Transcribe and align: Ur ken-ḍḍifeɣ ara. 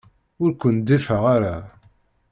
Ur 0.43 0.51
ken-ḍḍifeɣ 0.61 1.23
ara. 1.35 1.55